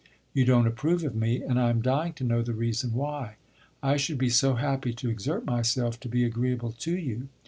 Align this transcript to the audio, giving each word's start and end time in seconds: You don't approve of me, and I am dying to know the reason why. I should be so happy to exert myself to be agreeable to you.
You 0.33 0.45
don't 0.45 0.65
approve 0.65 1.03
of 1.03 1.13
me, 1.13 1.43
and 1.43 1.59
I 1.59 1.69
am 1.69 1.79
dying 1.79 2.13
to 2.13 2.23
know 2.23 2.41
the 2.41 2.55
reason 2.55 2.93
why. 2.95 3.35
I 3.83 3.97
should 3.97 4.17
be 4.17 4.29
so 4.31 4.55
happy 4.55 4.93
to 4.93 5.11
exert 5.11 5.45
myself 5.45 5.99
to 5.99 6.09
be 6.09 6.23
agreeable 6.23 6.71
to 6.71 6.97
you. 6.97 7.27